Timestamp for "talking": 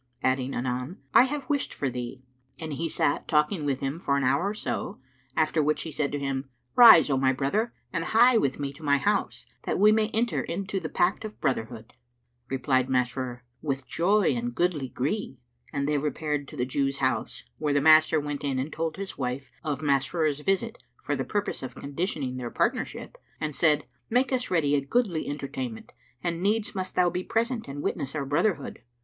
3.27-3.65